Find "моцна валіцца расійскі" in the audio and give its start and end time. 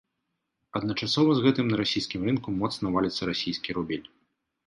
2.61-3.69